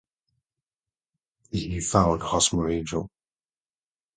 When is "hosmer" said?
2.23-2.71